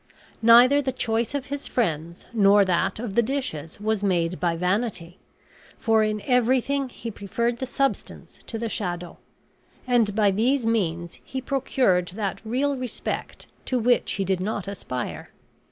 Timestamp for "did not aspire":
14.25-15.29